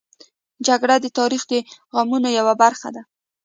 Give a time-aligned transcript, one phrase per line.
[0.67, 1.53] جګړه د تاریخ د
[1.95, 3.01] غمونو یوه برخه ده